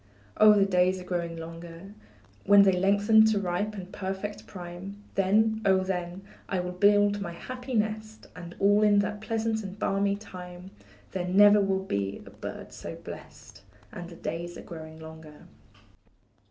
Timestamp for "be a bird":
11.83-12.73